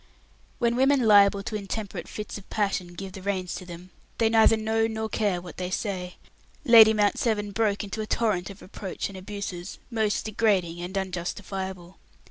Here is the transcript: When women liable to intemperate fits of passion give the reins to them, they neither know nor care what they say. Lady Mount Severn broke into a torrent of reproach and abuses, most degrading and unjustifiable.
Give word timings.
When 0.57 0.75
women 0.75 1.03
liable 1.03 1.43
to 1.43 1.55
intemperate 1.55 2.07
fits 2.07 2.39
of 2.39 2.49
passion 2.49 2.95
give 2.95 3.11
the 3.11 3.21
reins 3.21 3.53
to 3.53 3.67
them, 3.67 3.91
they 4.17 4.29
neither 4.29 4.57
know 4.57 4.87
nor 4.87 5.07
care 5.09 5.39
what 5.39 5.57
they 5.57 5.69
say. 5.69 6.15
Lady 6.65 6.91
Mount 6.91 7.19
Severn 7.19 7.51
broke 7.51 7.83
into 7.83 8.01
a 8.01 8.07
torrent 8.07 8.49
of 8.49 8.63
reproach 8.63 9.09
and 9.09 9.15
abuses, 9.19 9.77
most 9.91 10.25
degrading 10.25 10.81
and 10.81 10.97
unjustifiable. 10.97 11.99